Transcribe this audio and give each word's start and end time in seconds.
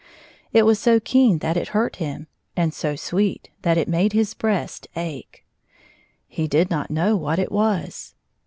It 0.51 0.63
was 0.65 0.79
so 0.79 0.99
keen 0.99 1.37
that 1.45 1.55
it 1.57 1.67
hurt 1.77 1.97
him, 1.97 2.25
and 2.57 2.73
so 2.73 2.95
sweet 2.95 3.51
that 3.61 3.77
it 3.77 3.87
made 3.87 4.13
his 4.13 4.33
breast 4.33 4.87
ache. 4.95 5.45
He 6.27 6.47
did 6.47 6.71
not 6.71 6.89
know 6.89 7.15
what 7.15 7.37
it 7.37 7.51
was. 7.51 8.15